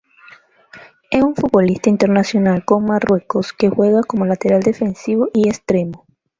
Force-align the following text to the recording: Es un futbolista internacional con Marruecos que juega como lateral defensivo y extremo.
Es 1.11 1.21
un 1.21 1.35
futbolista 1.35 1.91
internacional 1.91 2.65
con 2.65 2.85
Marruecos 2.85 3.53
que 3.53 3.69
juega 3.69 4.01
como 4.01 4.25
lateral 4.25 4.63
defensivo 4.63 5.27
y 5.31 5.47
extremo. 5.47 6.07